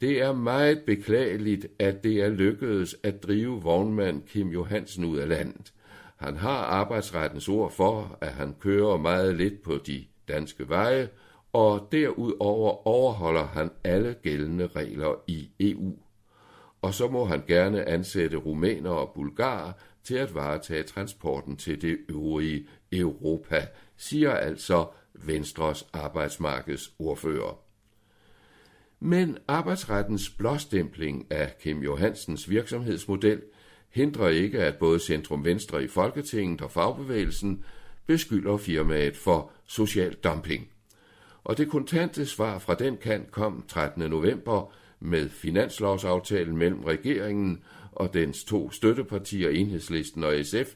[0.00, 5.28] det er meget beklageligt, at det er lykkedes at drive vognmand Kim Johansen ud af
[5.28, 5.72] landet.
[6.16, 11.08] Han har arbejdsrettens ord for, at han kører meget lidt på de danske veje,
[11.52, 15.98] og derudover overholder han alle gældende regler i EU.
[16.82, 19.72] Og så må han gerne ansætte rumæner og bulgarer
[20.04, 27.58] til at varetage transporten til det øvrige Europa, siger altså Venstres arbejdsmarkedsordfører.
[29.00, 33.42] Men arbejdsrettens blåstempling af Kim Johansens virksomhedsmodel
[33.90, 37.64] hindrer ikke, at både Centrum Venstre i Folketinget og fagbevægelsen
[38.06, 40.71] beskylder firmaet for social dumping.
[41.44, 44.10] Og det kontante svar fra den kant kom 13.
[44.10, 50.74] november med finanslovsaftalen mellem regeringen og dens to støttepartier, Enhedslisten og SF,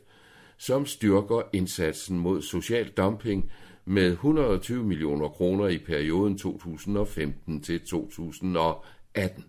[0.59, 3.51] som styrker indsatsen mod social dumping
[3.85, 9.45] med 120 millioner kroner i perioden 2015 til 2018.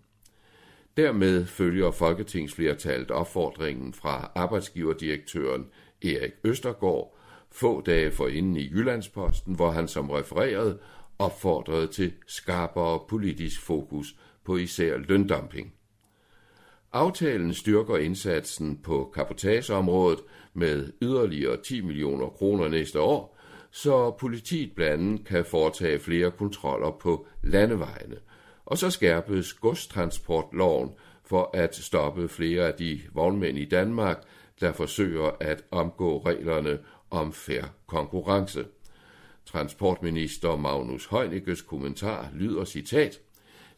[0.97, 5.65] Dermed følger Folketingsflertallet opfordringen fra arbejdsgiverdirektøren
[6.01, 7.17] Erik Østergaard
[7.51, 10.79] få dage forinden i Jyllandsposten, hvor han som refereret
[11.19, 15.73] opfordrede til skarpere politisk fokus på især løndumping.
[16.93, 20.19] Aftalen styrker indsatsen på kapotageområdet
[20.53, 23.37] med yderligere 10 millioner kroner næste år,
[23.71, 28.17] så politiet blandt andet kan foretage flere kontroller på landevejene.
[28.65, 30.89] Og så skærpes godstransportloven
[31.25, 34.23] for at stoppe flere af de vognmænd i Danmark,
[34.59, 38.65] der forsøger at omgå reglerne om fair konkurrence.
[39.47, 43.21] Transportminister Magnus Heunicke's kommentar lyder citat,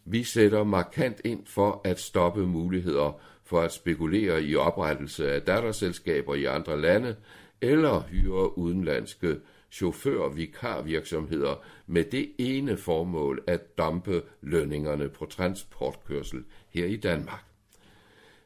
[0.06, 6.36] Vi sætter markant ind for at stoppe muligheder for at spekulere i oprettelse af datterselskaber
[6.36, 7.16] i andre lande
[7.62, 9.38] eller hyre udenlandske
[9.72, 17.44] chauffør-vikarvirksomheder med det ene formål at dumpe lønningerne på transportkørsel her i Danmark.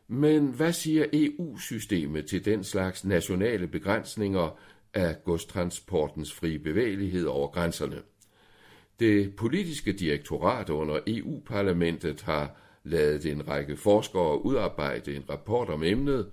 [0.08, 4.58] Men hvad siger EU-systemet til den slags nationale begrænsninger
[4.94, 8.02] af godstransportens frie bevægelighed over grænserne?
[9.00, 16.32] Det politiske direktorat under EU-parlamentet har lavet en række forskere udarbejde en rapport om emnet,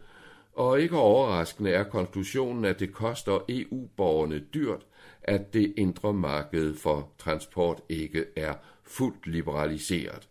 [0.52, 4.86] og ikke overraskende er konklusionen, at det koster EU-borgerne dyrt,
[5.22, 10.28] at det indre marked for transport ikke er fuldt liberaliseret.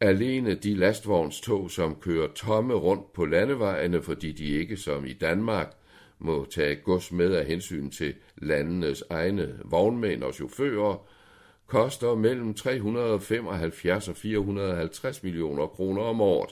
[0.00, 5.76] Alene de lastvognstog, som kører tomme rundt på landevejene, fordi de ikke som i Danmark
[6.24, 11.06] må tage gods med af hensyn til landenes egne vognmænd og chauffører,
[11.66, 16.50] koster mellem 375 og 450 millioner kroner om året.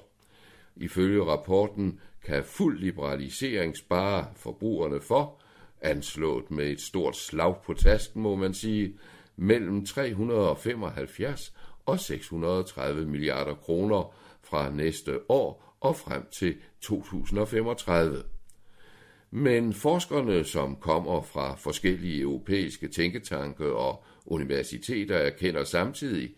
[0.77, 5.41] Ifølge rapporten kan fuld liberalisering spare forbrugerne for,
[5.81, 8.99] anslået med et stort slag på tasken, må man sige,
[9.37, 11.55] mellem 375
[11.87, 18.23] og 630 milliarder kroner fra næste år og frem til 2035.
[19.31, 26.35] Men forskerne, som kommer fra forskellige europæiske tænketanke og universiteter, erkender samtidig,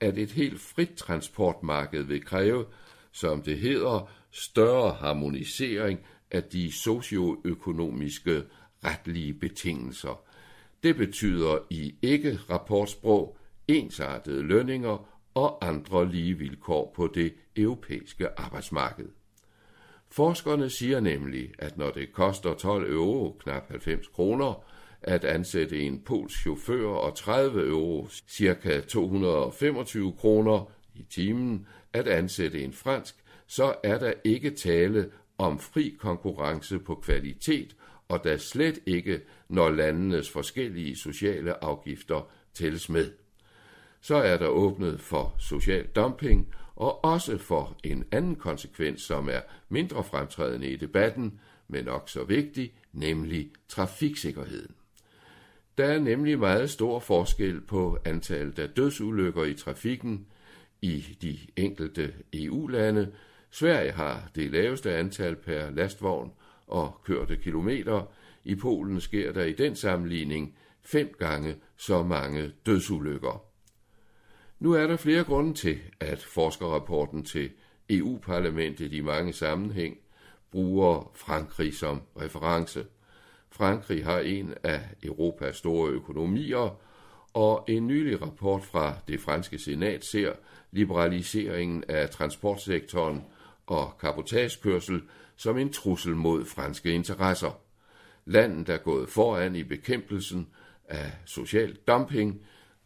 [0.00, 2.64] at et helt frit transportmarked vil kræve,
[3.12, 8.42] som det hedder, større harmonisering af de socioøkonomiske
[8.84, 10.22] retlige betingelser.
[10.82, 19.08] Det betyder i ikke-rapportsprog ensartede lønninger og andre lige vilkår på det europæiske arbejdsmarked.
[20.14, 24.64] Forskerne siger nemlig, at når det koster 12 euro, knap 90 kroner,
[25.02, 28.80] at ansætte en polsk chauffør og 30 euro, ca.
[28.80, 33.14] 225 kroner i timen, at ansætte en fransk,
[33.46, 37.76] så er der ikke tale om fri konkurrence på kvalitet,
[38.08, 43.10] og da slet ikke, når landenes forskellige sociale afgifter tælles med.
[44.00, 49.40] Så er der åbnet for social dumping, og også for en anden konsekvens, som er
[49.68, 54.74] mindre fremtrædende i debatten, men nok så vigtig, nemlig trafiksikkerheden.
[55.78, 60.26] Der er nemlig meget stor forskel på antallet af dødsulykker i trafikken
[60.82, 63.12] i de enkelte EU-lande.
[63.50, 66.32] Sverige har det laveste antal per lastvogn
[66.66, 68.12] og kørte kilometer.
[68.44, 73.53] I Polen sker der i den sammenligning fem gange så mange dødsulykker.
[74.64, 77.50] Nu er der flere grunde til, at forskerrapporten til
[77.90, 79.98] EU-parlamentet i mange sammenhæng
[80.50, 82.86] bruger Frankrig som reference.
[83.50, 86.80] Frankrig har en af Europas store økonomier,
[87.34, 90.32] og en nylig rapport fra det franske senat ser
[90.70, 93.22] liberaliseringen af transportsektoren
[93.66, 95.02] og kapotagekørsel
[95.36, 97.60] som en trussel mod franske interesser.
[98.24, 100.48] Landet er gået foran i bekæmpelsen
[100.88, 102.40] af social dumping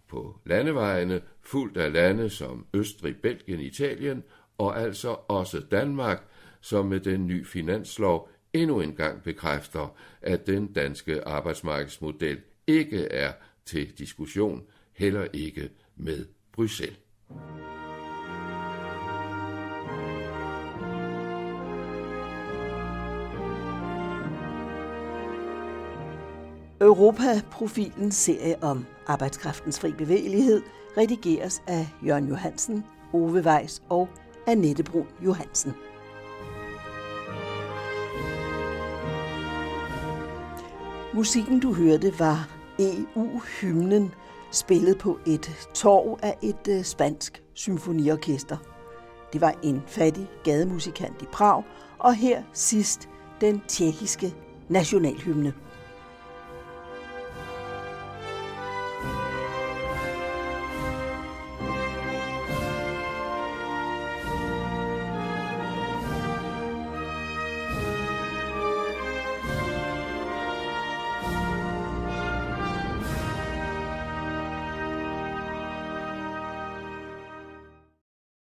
[0.09, 1.21] på landevejene,
[1.51, 4.23] fuldt af lande som Østrig, Belgien, Italien
[4.59, 6.23] og altså også Danmark,
[6.61, 13.33] som med den nye finanslov endnu en gang bekræfter, at den danske arbejdsmarkedsmodel ikke er
[13.67, 16.97] til diskussion, heller ikke med Bruxelles.
[26.81, 30.63] Europa-profilen serie om arbejdskraftens fri bevægelighed
[30.97, 34.09] redigeres af Jørgen Johansen, Ove Weiss og
[34.47, 35.75] Annette Brun Johansen.
[41.15, 44.15] Musikken du hørte var EU-hymnen,
[44.53, 48.57] spillet på et torv af et øh, spansk symfoniorkester.
[49.33, 51.63] Det var en fattig gademusikant i Prag,
[51.99, 53.09] og her sidst
[53.41, 54.35] den tjekkiske
[54.69, 55.55] nationalhymne.